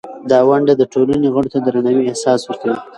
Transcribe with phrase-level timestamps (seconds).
[0.29, 2.77] دا ونډه د ټولنې غړو ته د درناوي احساس ورکوي.